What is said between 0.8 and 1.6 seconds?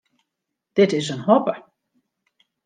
is in hoppe.